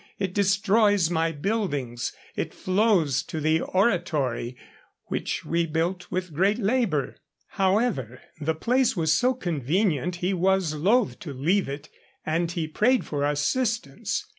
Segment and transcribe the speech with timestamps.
[0.17, 4.57] It destroys my buildings, it flows to the oratory
[5.09, 7.17] which we built with great labour.'
[7.49, 11.87] However, the place was so convenient he was loth to leave it,
[12.25, 14.25] and he prayed for assistance.